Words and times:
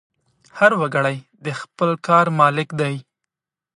هر 0.57 0.71
وګړی 0.81 1.17
د 1.45 1.47
خپل 1.59 1.89
کار 2.07 2.25
مالک 2.39 2.69
دی. 2.79 2.95